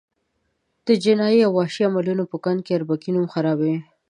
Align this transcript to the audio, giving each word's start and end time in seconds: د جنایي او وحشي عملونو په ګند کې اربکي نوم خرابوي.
د 0.87 0.89
جنایي 1.03 1.39
او 1.47 1.51
وحشي 1.59 1.81
عملونو 1.89 2.23
په 2.31 2.37
ګند 2.43 2.59
کې 2.65 2.73
اربکي 2.77 3.09
نوم 3.15 3.25
خرابوي. 3.33 3.75